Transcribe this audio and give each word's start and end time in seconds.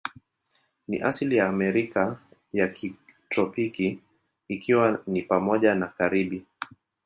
Ni 0.87 1.01
asili 1.01 1.35
ya 1.35 1.47
Amerika 1.49 2.17
ya 2.53 2.67
kitropiki, 2.67 3.99
ikiwa 4.47 5.01
ni 5.07 5.21
pamoja 5.21 5.75
na 5.75 5.87
Karibi. 5.87 6.45